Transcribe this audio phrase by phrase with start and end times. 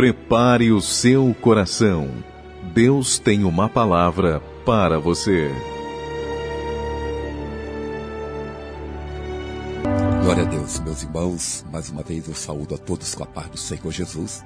[0.00, 2.08] Prepare o seu coração.
[2.72, 5.50] Deus tem uma palavra para você.
[10.22, 11.66] Glória a Deus, meus irmãos.
[11.70, 14.42] Mais uma vez eu saúdo a todos com a paz do Senhor Jesus.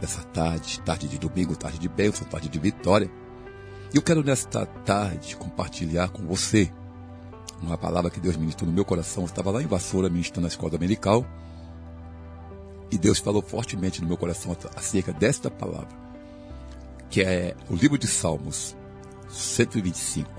[0.00, 3.10] Nessa tarde, tarde de domingo, tarde de bênção, tarde de vitória.
[3.92, 6.70] E eu quero nesta tarde compartilhar com você
[7.60, 9.24] uma palavra que Deus ministrou no meu coração.
[9.24, 11.26] Eu estava lá em Vassoura ministrando na escola dominical.
[12.90, 15.88] E Deus falou fortemente no meu coração acerca desta palavra,
[17.10, 18.76] que é o livro de Salmos
[19.28, 20.30] 125,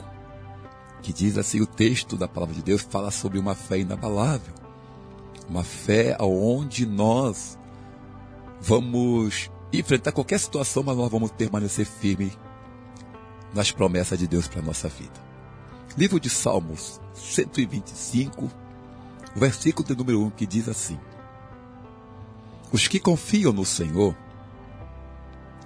[1.02, 4.54] que diz assim: o texto da palavra de Deus fala sobre uma fé inabalável,
[5.50, 7.58] uma fé aonde nós
[8.62, 12.38] vamos enfrentar qualquer situação, mas nós vamos permanecer firmes
[13.54, 15.28] nas promessas de Deus para a nossa vida.
[15.98, 18.46] Livro de Salmos 125,
[19.36, 20.98] o versículo de número 1 que diz assim:
[22.72, 24.16] os que confiam no Senhor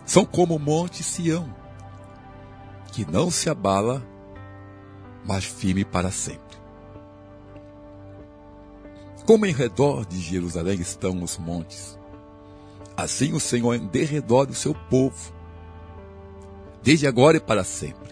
[0.06, 1.54] são como o monte Sião,
[2.92, 4.06] que não se abala,
[5.26, 6.58] mas firme para sempre.
[9.26, 11.98] Como em redor de Jerusalém estão os montes,
[12.98, 15.34] assim o Senhor em derredor do seu povo,
[16.84, 18.12] desde agora e para sempre.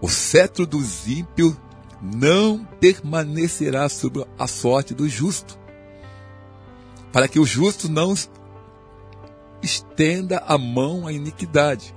[0.00, 1.56] O cetro dos ímpios
[2.02, 5.56] não permanecerá sobre a sorte do justo,
[7.12, 8.14] para que o justo não
[9.62, 11.94] estenda a mão à iniquidade.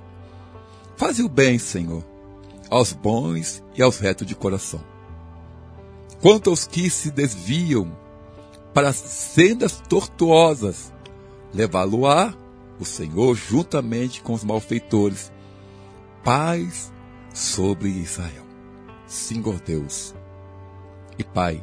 [0.96, 2.04] Faze o bem, Senhor,
[2.70, 4.80] aos bons e aos retos de coração.
[6.20, 7.96] Quanto aos que se desviam
[8.72, 10.92] para sendas tortuosas,
[11.52, 12.34] levá-lo-á
[12.78, 15.32] o Senhor juntamente com os malfeitores.
[16.22, 16.92] Paz
[17.32, 18.44] sobre Israel.
[19.06, 20.14] Senhor Deus
[21.18, 21.62] e Pai,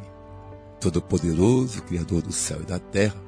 [0.79, 3.21] Todo-Poderoso, Criador do céu e da terra,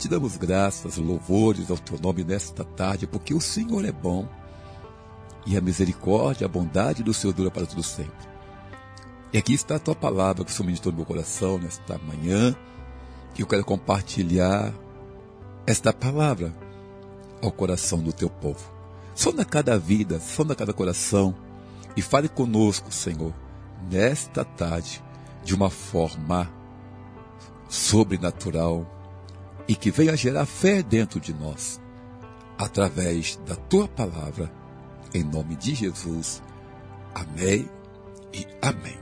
[0.00, 4.26] te damos graças, louvores ao teu nome nesta tarde, porque o Senhor é bom
[5.46, 8.30] e a misericórdia, a bondade do Senhor dura para todo sempre.
[9.30, 12.56] E aqui está a tua palavra que o Senhor ministrou no meu coração nesta manhã,
[13.34, 14.72] que eu quero compartilhar
[15.66, 16.56] esta palavra
[17.42, 18.72] ao coração do teu povo.
[19.14, 21.34] Sonda cada vida, sonda cada coração
[21.94, 23.34] e fale conosco, Senhor,
[23.90, 25.04] nesta tarde,
[25.44, 26.50] de uma forma
[27.68, 28.99] sobrenatural
[29.70, 31.80] e que venha gerar fé dentro de nós,
[32.58, 34.52] através da tua palavra,
[35.14, 36.42] em nome de Jesus.
[37.14, 37.70] Amém
[38.34, 38.98] e amém.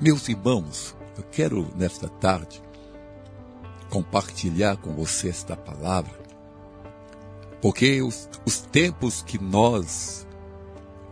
[0.00, 2.62] Meus irmãos, eu quero nesta tarde
[3.90, 6.16] compartilhar com você esta palavra,
[7.60, 10.28] porque os, os tempos que nós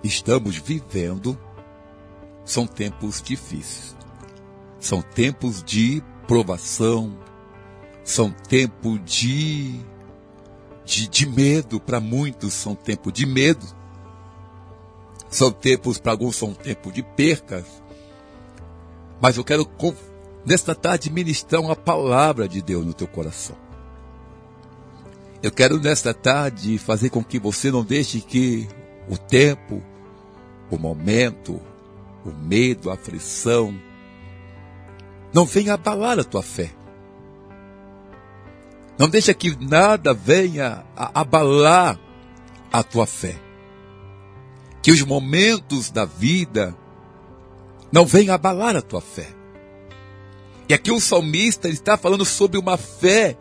[0.05, 1.37] estamos vivendo
[2.45, 3.97] são tempos difíceis,
[4.79, 7.19] são tempos de provação,
[8.05, 9.81] são tempo de,
[10.85, 13.67] de, de medo, para muitos são tempo de medo.
[15.29, 17.65] São tempos, para alguns são tempo de percas.
[19.21, 19.67] Mas eu quero,
[20.45, 23.57] nesta tarde, ministrar uma palavra de Deus no teu coração.
[25.43, 28.69] Eu quero, nesta tarde, fazer com que você não deixe que
[29.09, 29.83] o tempo,
[30.71, 31.61] o momento,
[32.25, 33.75] o medo, a aflição,
[35.33, 36.71] não venha abalar a tua fé.
[39.03, 41.99] Não deixa que nada venha a abalar
[42.73, 43.35] a tua fé.
[44.81, 46.73] Que os momentos da vida
[47.91, 49.27] não venham abalar a tua fé.
[50.69, 53.37] E aqui o salmista está falando sobre uma fé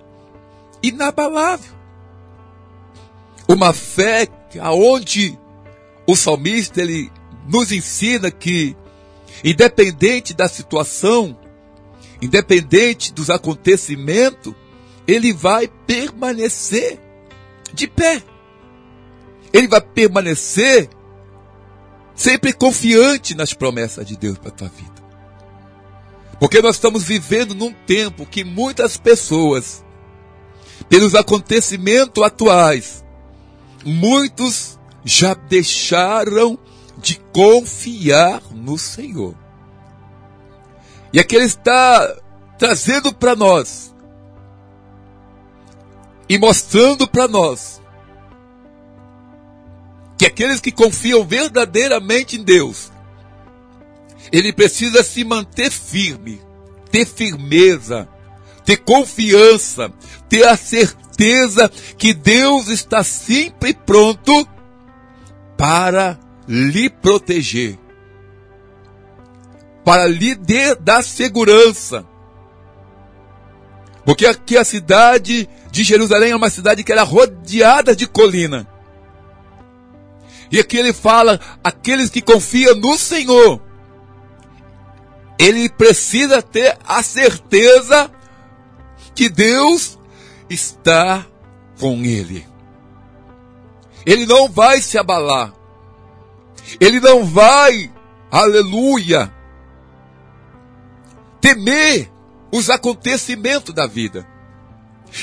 [0.82, 1.76] inabalável.
[3.48, 4.28] Uma fé
[4.60, 5.38] aonde
[6.08, 7.12] o salmista ele
[7.48, 8.76] nos ensina que
[9.44, 11.38] independente da situação,
[12.20, 14.56] independente dos acontecimentos,
[15.08, 17.00] ele vai permanecer
[17.74, 18.22] de pé.
[19.54, 20.90] Ele vai permanecer
[22.16, 25.02] sempre confiante nas promessas de Deus para a tua vida.
[26.40, 29.84] Porque nós estamos vivendo num tempo que muitas pessoas,
[30.90, 33.04] pelos acontecimentos atuais,
[33.86, 36.58] muitos já deixaram
[36.98, 39.36] de confiar no Senhor.
[41.14, 42.16] E aqui ele está
[42.58, 43.91] trazendo para nós
[46.32, 47.82] e mostrando para nós
[50.18, 52.90] que aqueles que confiam verdadeiramente em Deus,
[54.32, 56.42] ele precisa se manter firme,
[56.90, 58.08] ter firmeza,
[58.64, 59.92] ter confiança,
[60.30, 64.48] ter a certeza que Deus está sempre pronto
[65.58, 66.18] para
[66.48, 67.78] lhe proteger,
[69.84, 70.34] para lhe
[70.80, 72.06] dar segurança.
[74.06, 78.68] Porque aqui a cidade de Jerusalém é uma cidade que era rodeada de colina.
[80.52, 83.62] E aqui ele fala: aqueles que confiam no Senhor,
[85.40, 88.12] ele precisa ter a certeza
[89.16, 89.98] que Deus
[90.50, 91.26] está
[91.80, 92.46] com ele.
[94.06, 95.54] Ele não vai se abalar.
[96.80, 97.92] Ele não vai,
[98.30, 99.34] aleluia,
[101.40, 102.12] temer
[102.52, 104.28] os acontecimentos da vida.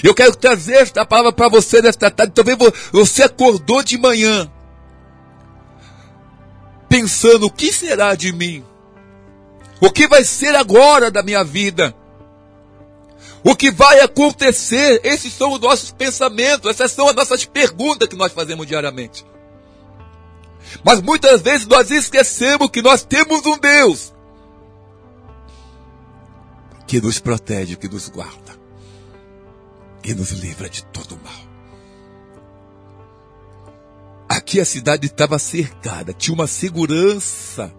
[0.03, 2.33] Eu quero trazer esta palavra para você nesta tarde.
[2.35, 2.59] Talvez
[2.93, 4.51] você acordou de manhã
[6.89, 8.65] pensando: o que será de mim?
[9.81, 11.95] O que vai ser agora da minha vida?
[13.43, 15.01] O que vai acontecer?
[15.05, 19.25] Esses são os nossos pensamentos, essas são as nossas perguntas que nós fazemos diariamente.
[20.85, 24.13] Mas muitas vezes nós esquecemos que nós temos um Deus
[26.87, 28.58] que nos protege, que nos guarda
[30.05, 31.49] e nos livra de todo mal.
[34.29, 37.73] Aqui a cidade estava cercada, tinha uma segurança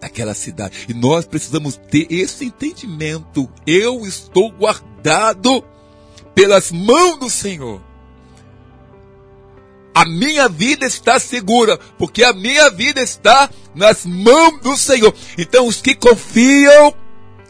[0.00, 0.86] daquela cidade.
[0.88, 3.48] E nós precisamos ter esse entendimento.
[3.66, 5.64] Eu estou guardado
[6.34, 7.80] pelas mãos do Senhor.
[9.94, 15.12] A minha vida está segura, porque a minha vida está nas mãos do Senhor.
[15.36, 16.94] Então, os que confiam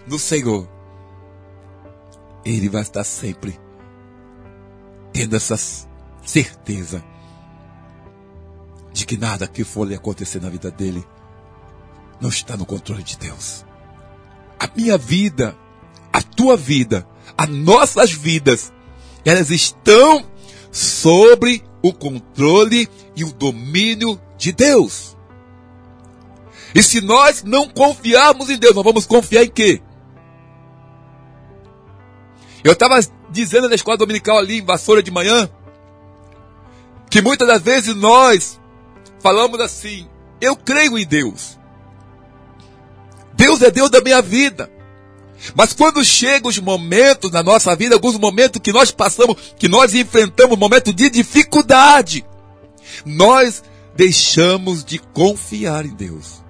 [0.06, 0.66] no Senhor,
[2.44, 3.58] Ele vai estar sempre
[5.12, 5.56] tendo essa
[6.24, 7.02] certeza
[8.92, 11.06] de que nada que for lhe acontecer na vida dele
[12.20, 13.64] não está no controle de Deus.
[14.58, 15.56] A minha vida,
[16.12, 17.06] a tua vida,
[17.36, 18.72] as nossas vidas,
[19.24, 20.24] elas estão
[20.72, 25.16] sobre o controle e o domínio de Deus.
[26.74, 29.80] E se nós não confiarmos em Deus, nós vamos confiar em quê?
[32.68, 33.00] Eu estava
[33.30, 35.48] dizendo na escola dominical ali em Vassoura de manhã,
[37.08, 38.60] que muitas das vezes nós
[39.20, 40.06] falamos assim:
[40.38, 41.58] eu creio em Deus.
[43.32, 44.70] Deus é Deus da minha vida.
[45.54, 49.94] Mas quando chegam os momentos na nossa vida, alguns momentos que nós passamos, que nós
[49.94, 52.22] enfrentamos, momentos de dificuldade,
[53.02, 53.62] nós
[53.96, 56.44] deixamos de confiar em Deus.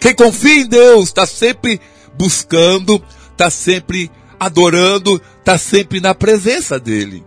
[0.00, 1.78] Quem confia em Deus está sempre
[2.16, 7.24] buscando, está sempre adorando, está sempre na presença dEle.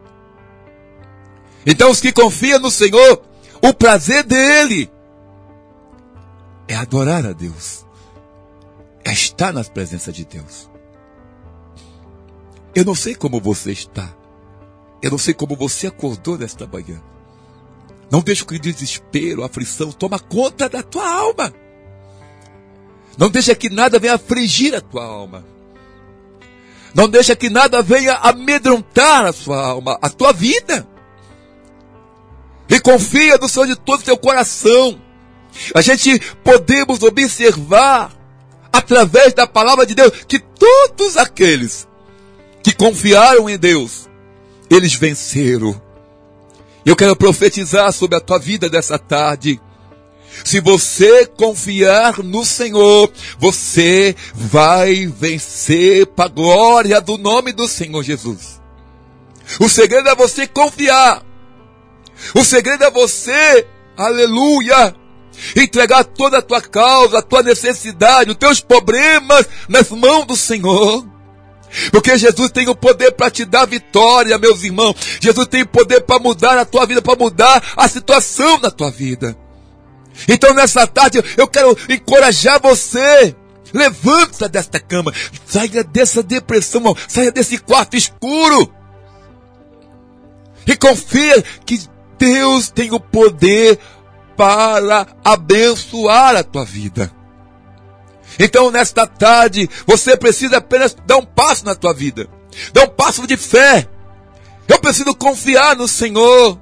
[1.66, 3.22] Então, os que confiam no Senhor,
[3.62, 4.92] o prazer dele
[6.68, 7.84] é adorar a Deus
[9.04, 10.70] é estar na presença de Deus.
[12.74, 14.12] Eu não sei como você está.
[15.02, 17.02] Eu não sei como você acordou nesta manhã.
[18.10, 21.54] Não deixe que o desespero, a aflição toma conta da tua alma.
[23.18, 25.46] Não deixa que nada venha afligir a tua alma.
[26.94, 30.88] Não deixa que nada venha amedrontar a sua alma, a tua vida.
[32.70, 35.00] E confia no Senhor de todo o teu coração.
[35.74, 38.12] A gente podemos observar
[38.74, 41.88] através da palavra de Deus, que todos aqueles
[42.64, 44.10] que confiaram em Deus,
[44.68, 45.80] eles venceram.
[46.84, 49.62] Eu quero profetizar sobre a tua vida dessa tarde.
[50.44, 58.04] Se você confiar no Senhor, você vai vencer para a glória do nome do Senhor
[58.04, 58.62] Jesus.
[59.60, 61.24] O segredo é você confiar.
[62.34, 64.96] O segredo é você, aleluia,
[65.56, 71.06] entregar toda a tua causa, a tua necessidade, os teus problemas nas mãos do Senhor.
[71.92, 74.96] Porque Jesus tem o poder para te dar vitória, meus irmãos.
[75.20, 78.92] Jesus tem o poder para mudar a tua vida, para mudar a situação da tua
[78.92, 79.36] vida.
[80.28, 83.36] Então nessa tarde eu quero encorajar você.
[83.74, 85.12] Levanta desta cama,
[85.48, 88.72] saia dessa depressão, saia desse quarto escuro.
[90.68, 91.82] E confia que
[92.20, 93.80] Deus tem o poder
[94.38, 97.12] para abençoar a tua vida.
[98.40, 102.28] Então, nesta tarde, você precisa apenas dar um passo na tua vida.
[102.72, 103.88] Dar um passo de fé.
[104.68, 106.60] Eu preciso confiar no Senhor.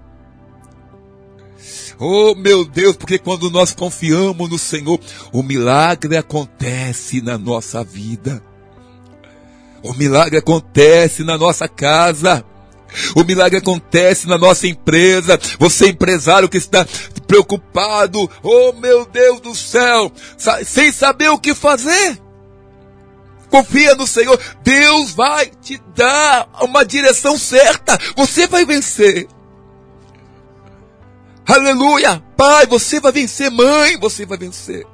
[2.04, 5.00] Oh, meu Deus, porque quando nós confiamos no Senhor,
[5.32, 8.44] o milagre acontece na nossa vida.
[9.84, 12.44] O milagre acontece na nossa casa.
[13.16, 15.40] O milagre acontece na nossa empresa.
[15.60, 16.88] Você empresário que está
[17.28, 20.12] preocupado, oh meu Deus do céu,
[20.66, 22.20] sem saber o que fazer.
[23.48, 27.96] Confia no Senhor, Deus vai te dar uma direção certa.
[28.16, 29.28] Você vai vencer.
[31.46, 32.24] Aleluia!
[32.38, 33.50] Pai, você vai vencer.
[33.52, 34.86] Mãe, você vai vencer.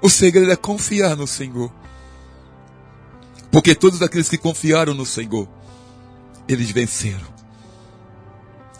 [0.00, 1.72] O segredo é confiar no Senhor.
[3.50, 5.48] Porque todos aqueles que confiaram no Senhor,
[6.48, 7.32] eles venceram.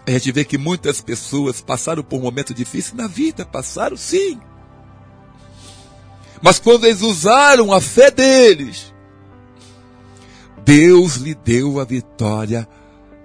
[0.07, 4.41] A gente vê que muitas pessoas passaram por momentos difíceis na vida, passaram sim.
[6.43, 8.93] Mas quando eles usaram a fé deles,
[10.65, 12.69] Deus lhe deu a vitória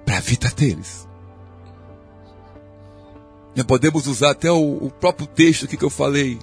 [0.06, 1.07] para a vida deles.
[3.64, 6.40] Podemos usar até o, o próprio texto que eu falei,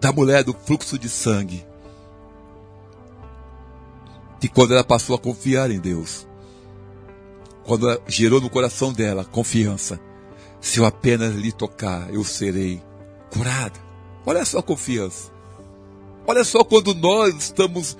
[0.00, 1.64] da mulher do fluxo de sangue.
[4.38, 6.26] Que quando ela passou a confiar em Deus,
[7.64, 9.98] quando ela gerou no coração dela confiança,
[10.60, 12.82] se eu apenas lhe tocar, eu serei
[13.30, 13.80] curada.
[14.26, 15.32] Olha só a confiança.
[16.26, 17.96] Olha só quando nós estamos,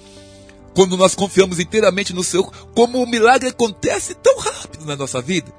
[0.74, 5.52] quando nós confiamos inteiramente no Senhor, como o milagre acontece tão rápido na nossa vida.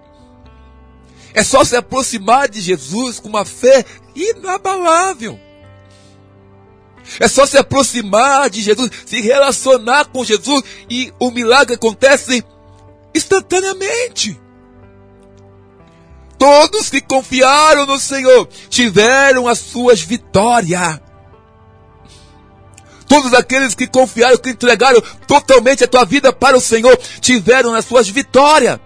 [1.35, 5.37] É só se aproximar de Jesus com uma fé inabalável.
[7.19, 12.43] É só se aproximar de Jesus, se relacionar com Jesus e o milagre acontece
[13.13, 14.39] instantaneamente.
[16.37, 21.01] Todos que confiaram no Senhor tiveram as suas vitórias.
[23.07, 27.85] Todos aqueles que confiaram, que entregaram totalmente a tua vida para o Senhor, tiveram as
[27.85, 28.79] suas vitórias.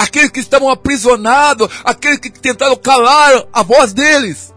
[0.00, 4.50] Aqueles que estavam aprisionados, aqueles que tentaram calar a voz deles,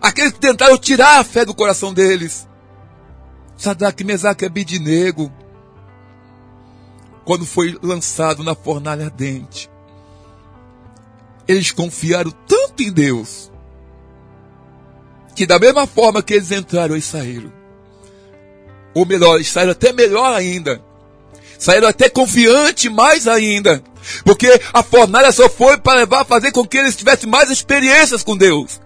[0.00, 2.48] aqueles que tentaram tirar a fé do coração deles.
[3.56, 5.32] Sadraque, Mesaque e Abidinego,
[7.24, 9.70] quando foi lançado na fornalha ardente,
[11.46, 13.52] eles confiaram tanto em Deus,
[15.36, 17.52] que da mesma forma que eles entraram, eles saíram.
[18.96, 20.82] Ou melhor, eles saíram até melhor ainda.
[21.56, 23.80] Saíram até confiante mais ainda.
[24.24, 28.22] Porque a fornalha só foi para levar a fazer com que eles tivessem mais experiências
[28.22, 28.80] com Deus.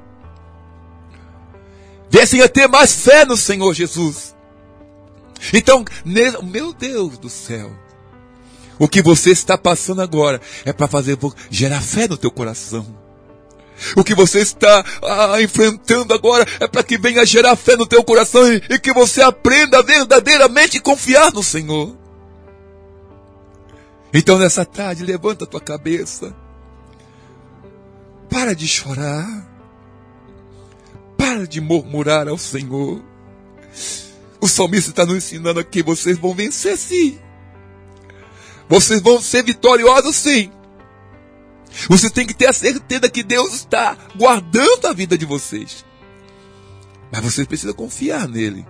[2.10, 4.34] Viessem a ter mais fé no Senhor Jesus.
[5.52, 5.84] Então,
[6.42, 7.70] meu Deus do céu.
[8.78, 11.18] O que você está passando agora é para fazer
[11.50, 12.86] gerar fé no teu coração.
[13.94, 18.02] O que você está ah, enfrentando agora é para que venha gerar fé no teu
[18.02, 21.96] coração e, e que você aprenda verdadeiramente confiar no Senhor.
[24.12, 26.34] Então nessa tarde, levanta a tua cabeça.
[28.28, 29.46] Para de chorar.
[31.16, 33.02] Para de murmurar ao Senhor.
[34.40, 37.18] O salmista está nos ensinando aqui, vocês vão vencer sim.
[38.68, 40.50] Vocês vão ser vitoriosos sim.
[41.88, 45.84] Você tem que ter a certeza que Deus está guardando a vida de vocês.
[47.10, 48.66] Mas você precisa confiar nele.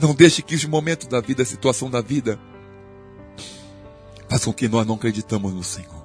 [0.00, 2.38] Não deixe que os momentos da vida, a situação da vida,
[4.32, 6.02] façam que nós não acreditamos no Senhor.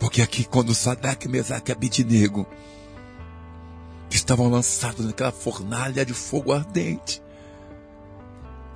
[0.00, 2.46] Porque aqui, quando Sadak, Mesaque e Abidnego
[4.10, 7.22] estavam lançados naquela fornalha de fogo ardente,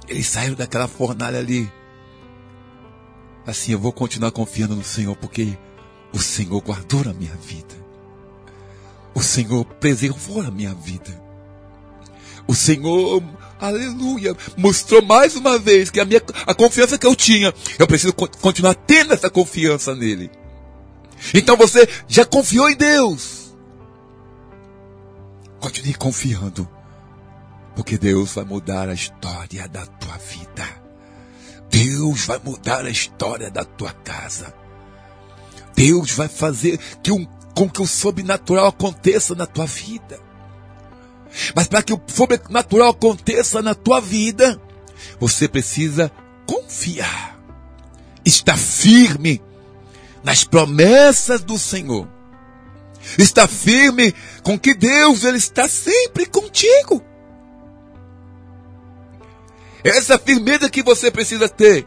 [0.06, 1.72] eles saíram daquela fornalha ali.
[3.46, 5.56] Assim, eu vou continuar confiando no Senhor, porque
[6.12, 7.74] o Senhor guardou a minha vida.
[9.14, 11.27] O Senhor preservou a minha vida.
[12.48, 13.22] O Senhor,
[13.60, 18.14] aleluia, mostrou mais uma vez que a minha a confiança que eu tinha, eu preciso
[18.14, 20.30] continuar tendo essa confiança nele.
[21.34, 23.54] Então você já confiou em Deus.
[25.60, 26.66] Continue confiando.
[27.76, 30.64] Porque Deus vai mudar a história da tua vida.
[31.70, 34.54] Deus vai mudar a história da tua casa.
[35.76, 40.27] Deus vai fazer que um, com que o sobrenatural aconteça na tua vida.
[41.54, 44.60] Mas para que o sobrenatural aconteça na tua vida,
[45.18, 46.10] você precisa
[46.46, 47.38] confiar.
[48.24, 49.42] Estar firme
[50.22, 52.08] nas promessas do Senhor.
[53.18, 57.02] Está firme com que Deus ele está sempre contigo.
[59.82, 61.86] Essa firmeza que você precisa ter.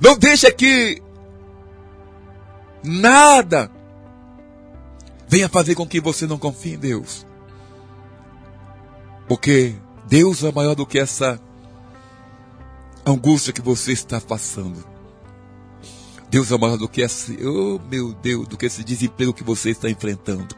[0.00, 1.02] Não deixa que
[2.82, 3.70] nada
[5.26, 7.26] venha fazer com que você não confie em Deus.
[9.28, 9.74] Porque
[10.06, 11.40] Deus é maior do que essa
[13.06, 14.84] angústia que você está passando.
[16.28, 19.70] Deus é maior do que esse, oh meu Deus, do que esse desemprego que você
[19.70, 20.54] está enfrentando.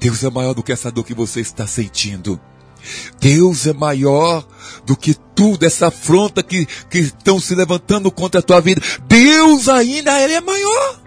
[0.00, 2.40] Deus é maior do que essa dor que você está sentindo.
[3.20, 4.46] Deus é maior
[4.84, 8.80] do que tudo, essa afronta que, que estão se levantando contra a tua vida.
[9.06, 11.00] Deus ainda, Ele é maior.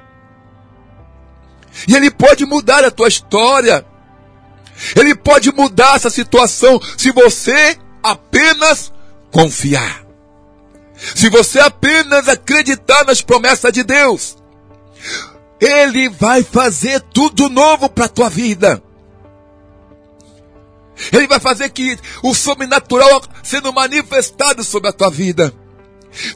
[1.87, 3.85] E Ele pode mudar a tua história.
[4.95, 8.91] Ele pode mudar essa situação se você apenas
[9.31, 10.05] confiar.
[11.15, 14.37] Se você apenas acreditar nas promessas de Deus.
[15.59, 18.81] Ele vai fazer tudo novo para a tua vida.
[21.11, 25.53] Ele vai fazer que o sobrenatural sendo manifestado sobre a tua vida.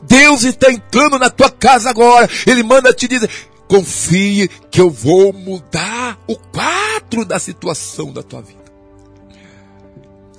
[0.04, 2.30] Deus está entrando na tua casa agora.
[2.46, 3.30] Ele manda te dizer:
[3.74, 8.62] confie que eu vou mudar o quadro da situação da tua vida.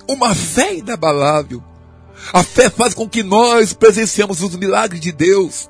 [0.07, 1.61] Uma fé inabalável.
[2.31, 5.69] A fé faz com que nós presenciamos os milagres de Deus.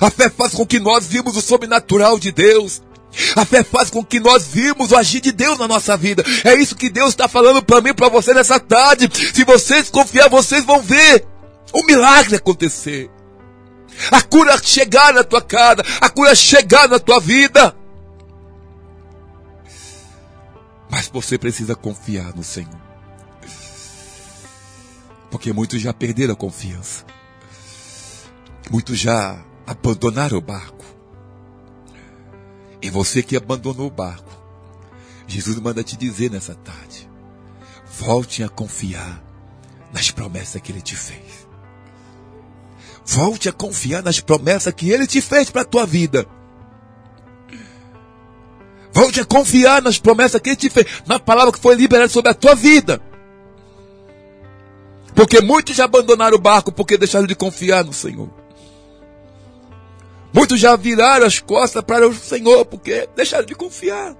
[0.00, 2.80] A fé faz com que nós vimos o sobrenatural de Deus.
[3.34, 6.24] A fé faz com que nós vimos o agir de Deus na nossa vida.
[6.44, 9.10] É isso que Deus está falando para mim, para você nessa tarde.
[9.34, 11.26] Se vocês confiar, vocês vão ver
[11.72, 13.10] o milagre acontecer.
[14.10, 17.76] A cura chegar na tua casa, a cura chegar na tua vida.
[20.90, 22.80] Mas você precisa confiar no Senhor.
[25.30, 27.06] Porque muitos já perderam a confiança.
[28.70, 30.84] Muitos já abandonaram o barco.
[32.82, 34.30] E você que abandonou o barco,
[35.26, 37.08] Jesus manda te dizer nessa tarde:
[37.98, 39.22] volte a confiar
[39.92, 41.31] nas promessas que ele te fez.
[43.04, 46.26] Volte a confiar nas promessas que ele te fez para a tua vida.
[48.92, 52.30] Volte a confiar nas promessas que ele te fez, na palavra que foi liberada sobre
[52.30, 53.00] a tua vida.
[55.14, 58.30] Porque muitos já abandonaram o barco porque deixaram de confiar no Senhor.
[60.32, 64.16] Muitos já viraram as costas para o Senhor porque deixaram de confiar.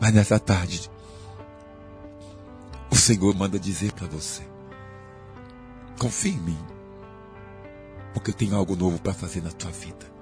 [0.00, 0.90] Mas nessa tarde,
[2.90, 4.42] o Senhor manda dizer para você:
[5.98, 6.58] confie em mim,
[8.12, 10.14] porque eu tenho algo novo para fazer na tua vida.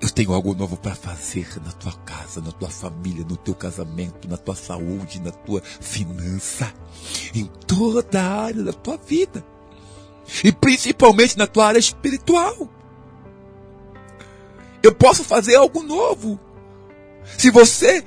[0.00, 4.28] Eu tenho algo novo para fazer na tua casa, na tua família, no teu casamento,
[4.28, 6.74] na tua saúde, na tua finança,
[7.32, 9.44] em toda a área da tua vida.
[10.42, 12.68] E principalmente na tua área espiritual.
[14.82, 16.38] Eu posso fazer algo novo.
[17.38, 18.04] Se você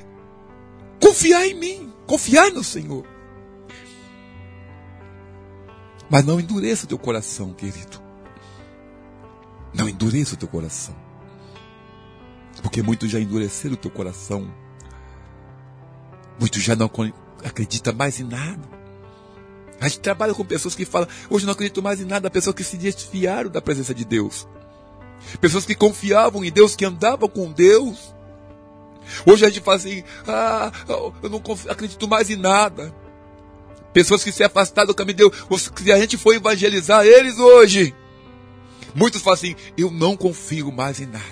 [1.02, 3.15] confiar em mim, confiar no Senhor.
[6.10, 8.02] Mas não endureça o teu coração, querido.
[9.74, 10.96] Não endureça o teu coração.
[12.62, 14.54] Porque muitos já endureceram o teu coração.
[16.40, 16.90] Muitos já não
[17.44, 18.76] acreditam mais em nada.
[19.80, 22.64] A gente trabalha com pessoas que falam, hoje não acredito mais em nada, pessoas que
[22.64, 24.48] se desfiaram da presença de Deus.
[25.42, 28.14] Pessoas que confiavam em Deus, que andavam com Deus.
[29.26, 32.94] Hoje a gente fala assim, ah, eu não acredito mais em nada.
[33.96, 37.96] Pessoas que se afastaram do caminho de Deus, se a gente for evangelizar eles hoje,
[38.94, 41.24] muitos falam assim, eu não confio mais em nada.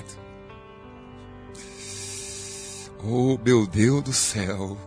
[3.04, 4.78] Oh, meu Deus do céu.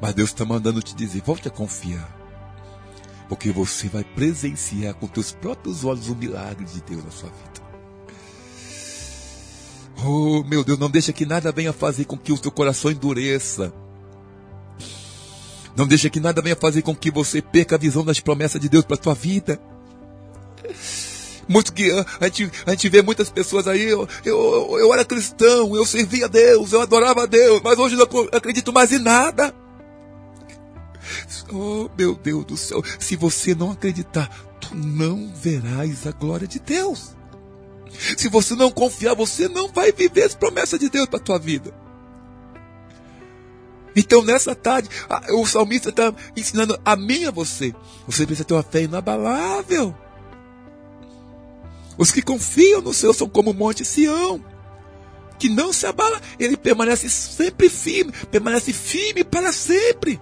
[0.00, 2.16] Mas Deus está mandando te dizer: volte a confiar.
[3.28, 7.68] Porque você vai presenciar com teus próprios olhos o milagre de Deus na sua vida.
[10.02, 13.70] Oh, meu Deus, não deixa que nada venha fazer com que o teu coração endureça.
[15.76, 18.68] Não deixa que nada venha fazer com que você perca a visão das promessas de
[18.68, 19.60] Deus para a tua vida.
[21.48, 25.74] Muito que a gente, a gente vê muitas pessoas aí, eu, eu, eu era cristão,
[25.74, 29.54] eu servia a Deus, eu adorava a Deus, mas hoje não acredito mais em nada.
[31.50, 34.28] Oh, meu Deus do céu, se você não acreditar,
[34.60, 37.16] tu não verás a glória de Deus.
[38.18, 41.38] Se você não confiar, você não vai viver as promessas de Deus para a tua
[41.38, 41.72] vida.
[43.96, 44.88] Então, nessa tarde,
[45.30, 47.74] o salmista está ensinando a mim e a você.
[48.06, 49.94] Você precisa ter uma fé inabalável.
[51.96, 54.42] Os que confiam no Senhor são como o monte Sião,
[55.38, 60.20] que não se abala, ele permanece sempre firme, permanece firme para sempre.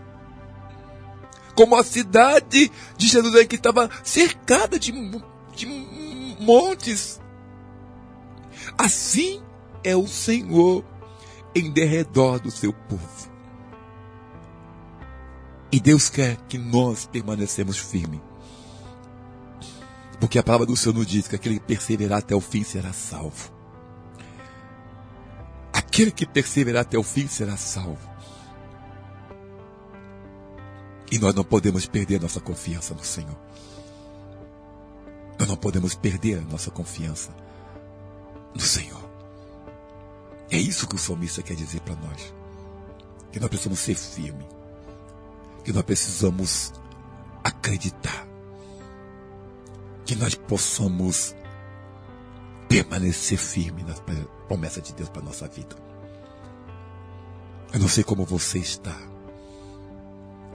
[1.55, 4.93] Como a cidade de Jerusalém que estava cercada de,
[5.55, 5.67] de
[6.41, 7.21] montes.
[8.77, 9.43] Assim
[9.85, 10.85] é o Senhor
[11.55, 13.36] em derredor do seu povo.
[15.71, 18.21] E Deus quer que nós permanecemos firmes.
[20.21, 22.93] Porque a palavra do Senhor nos diz que aquele que perseverar até o fim será
[22.93, 23.53] salvo.
[25.73, 28.17] Aquele que perseverar até o fim será salvo.
[31.11, 33.37] E nós não podemos perder nossa confiança no Senhor.
[35.39, 37.31] Nós não podemos perder nossa confiança
[38.55, 39.05] no Senhor.
[40.51, 42.35] É isso que o salmista quer dizer para nós.
[43.31, 44.56] Que nós precisamos ser firmes.
[45.67, 46.73] Que nós precisamos
[47.43, 48.25] acreditar
[50.05, 51.35] que nós possamos
[52.69, 53.95] permanecer firme na
[54.47, 55.75] promessa de Deus para nossa vida.
[57.73, 58.97] Eu não sei como você está.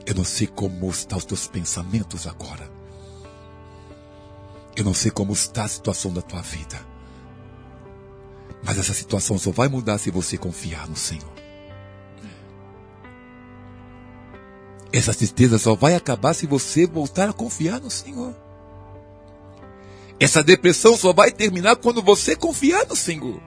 [0.06, 2.71] Eu não sei como estão os teus pensamentos agora.
[4.78, 6.80] Eu não sei como está a situação da tua vida.
[8.63, 11.50] Mas essa situação só vai mudar se você confiar no Senhor.
[14.93, 18.36] Essa tristeza só vai acabar se você voltar a confiar no Senhor.
[20.19, 23.41] Essa depressão só vai terminar quando você confiar no Senhor.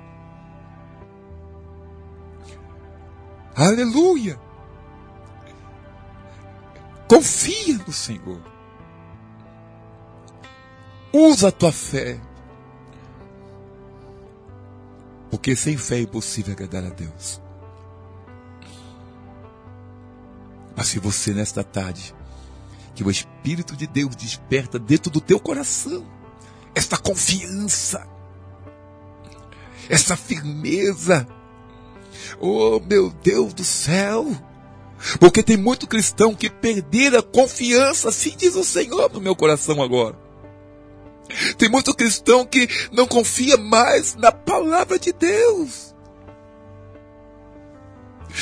[3.55, 4.41] Aleluia!
[7.07, 8.41] Confia no Senhor.
[11.13, 12.19] Usa a tua fé.
[15.31, 17.44] Porque sem fé é impossível agradar a Deus.
[20.77, 22.15] Mas se você nesta tarde,
[22.95, 26.07] que o Espírito de Deus desperta dentro do teu coração,
[26.75, 28.07] esta confiança,
[29.89, 31.27] essa firmeza,
[32.41, 34.27] oh meu Deus do céu,
[35.21, 39.83] porque tem muito cristão que perderam a confiança, assim diz o Senhor no meu coração
[39.83, 40.17] agora.
[41.57, 45.94] Tem muito cristão que não confia mais na palavra de Deus.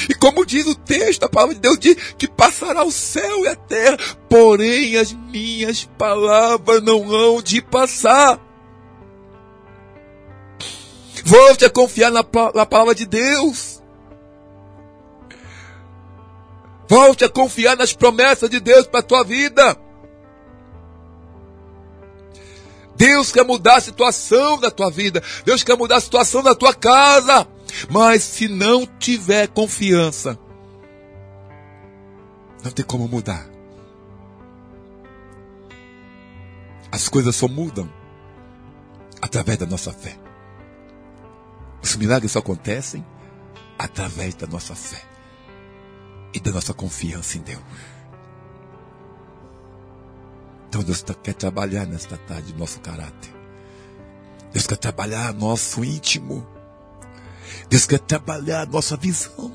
[0.09, 3.49] E como diz o texto, a palavra de Deus diz que passará o céu e
[3.49, 3.97] a terra,
[4.29, 8.41] porém as minhas palavras não hão de passar.
[11.25, 12.25] Volte a confiar na,
[12.55, 13.83] na palavra de Deus.
[16.89, 19.77] Volte a confiar nas promessas de Deus para a tua vida.
[22.97, 25.23] Deus quer mudar a situação da tua vida.
[25.45, 27.49] Deus quer mudar a situação da tua casa.
[27.91, 30.39] Mas se não tiver confiança,
[32.63, 33.47] não tem como mudar.
[36.91, 37.91] As coisas só mudam
[39.21, 40.19] através da nossa fé.
[41.83, 43.05] Os milagres só acontecem
[43.79, 45.03] através da nossa fé
[46.33, 47.63] e da nossa confiança em Deus.
[50.69, 53.35] Então Deus tá, quer trabalhar nesta tarde nosso caráter.
[54.53, 56.47] Deus quer trabalhar nosso íntimo.
[57.73, 59.51] Deus quer trabalhar a nossa visão.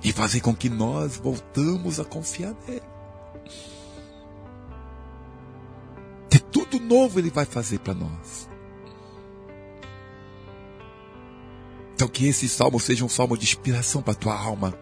[0.00, 2.80] E fazer com que nós voltamos a confiar nele.
[6.30, 8.48] Que tudo novo ele vai fazer para nós.
[11.94, 14.72] Então que esse salmo seja um salmo de inspiração para tua alma.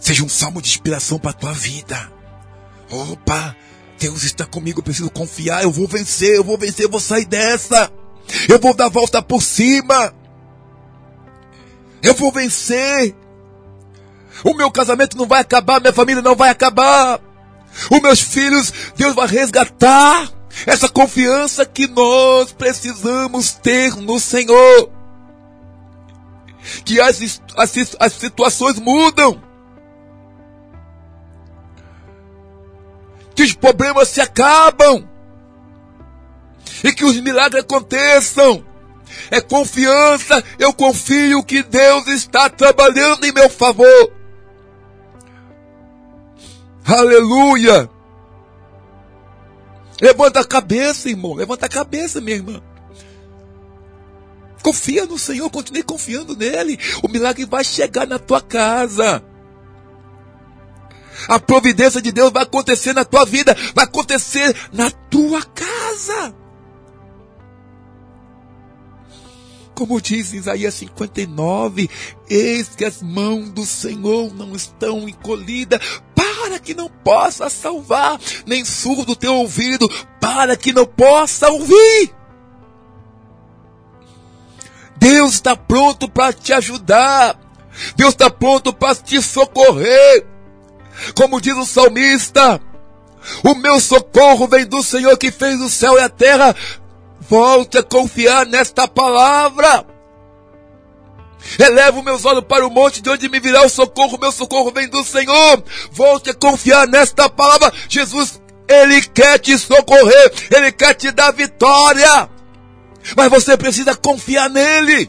[0.00, 2.12] Seja um salmo de inspiração para tua vida.
[2.90, 3.54] Opa,
[4.00, 7.24] Deus está comigo, eu preciso confiar, eu vou vencer, eu vou vencer, eu vou sair
[7.24, 7.99] dessa.
[8.48, 10.14] Eu vou dar a volta por cima.
[12.02, 13.14] Eu vou vencer.
[14.44, 17.20] O meu casamento não vai acabar, minha família não vai acabar.
[17.90, 20.30] Os meus filhos, Deus vai resgatar.
[20.66, 24.90] Essa confiança que nós precisamos ter no Senhor.
[26.84, 29.42] Que as, as, as situações mudam.
[33.34, 35.09] Que os problemas se acabam
[36.82, 38.64] e que os milagres aconteçam.
[39.30, 44.12] É confiança, eu confio que Deus está trabalhando em meu favor.
[46.84, 47.90] Aleluia!
[50.00, 51.34] Levanta a cabeça, irmão.
[51.34, 52.62] Levanta a cabeça, minha irmã.
[54.62, 56.78] Confia no Senhor, continue confiando nele.
[57.02, 59.22] O milagre vai chegar na tua casa.
[61.28, 66.34] A providência de Deus vai acontecer na tua vida, vai acontecer na tua casa.
[69.80, 71.88] Como diz Isaías 59,
[72.28, 75.80] eis que as mãos do Senhor não estão encolhidas
[76.14, 79.88] para que não possa salvar, nem surdo teu ouvido
[80.20, 82.14] para que não possa ouvir.
[84.98, 87.40] Deus está pronto para te ajudar.
[87.96, 90.26] Deus está pronto para te socorrer.
[91.14, 92.60] Como diz o salmista,
[93.42, 96.54] o meu socorro vem do Senhor que fez o céu e a terra.
[97.30, 99.86] Volte a confiar nesta palavra.
[101.60, 104.18] Elevo meus olhos para o monte de onde me virá o socorro.
[104.20, 105.62] Meu socorro vem do Senhor.
[105.92, 107.72] Volte a confiar nesta palavra.
[107.88, 110.32] Jesus, Ele quer te socorrer.
[110.50, 112.28] Ele quer te dar vitória.
[113.16, 115.08] Mas você precisa confiar nele.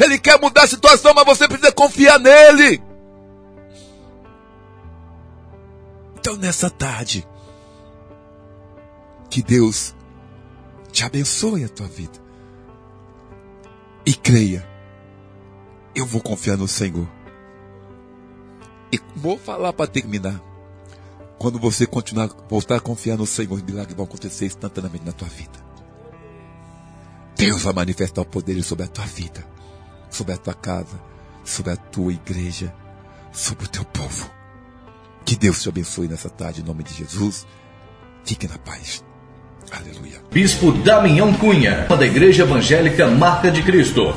[0.00, 2.82] Ele quer mudar a situação, mas você precisa confiar nele.
[6.18, 7.24] Então, nessa tarde,
[9.36, 9.94] que Deus
[10.90, 12.18] te abençoe a tua vida.
[14.06, 14.66] E creia,
[15.94, 17.06] eu vou confiar no Senhor.
[18.90, 20.40] E vou falar para terminar.
[21.38, 25.62] Quando você continuar, voltar a confiar no Senhor, milagres vão acontecer instantaneamente na tua vida.
[27.36, 29.46] Deus vai manifestar o poder sobre a tua vida,
[30.08, 30.98] sobre a tua casa,
[31.44, 32.74] sobre a tua igreja,
[33.32, 34.30] sobre o teu povo.
[35.26, 37.46] Que Deus te abençoe nessa tarde, em nome de Jesus.
[38.24, 39.04] Fique na paz.
[39.70, 40.20] Aleluia.
[40.30, 44.14] Bispo Damião Cunha, da Igreja Evangélica Marca de Cristo.